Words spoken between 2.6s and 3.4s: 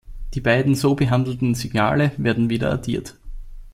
addiert.